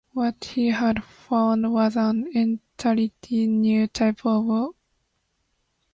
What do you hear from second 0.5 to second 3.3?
had found was an entirely